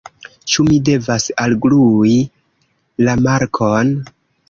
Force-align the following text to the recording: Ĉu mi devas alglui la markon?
Ĉu 0.53 0.63
mi 0.69 0.77
devas 0.89 1.27
alglui 1.45 2.17
la 3.09 3.19
markon? 3.29 3.97